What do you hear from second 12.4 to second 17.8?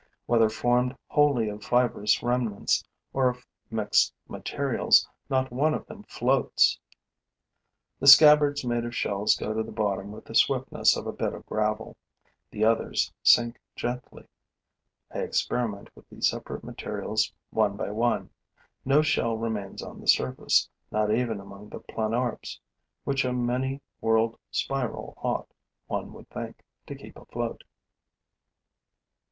the others sink gently. I experiment with the separate materials one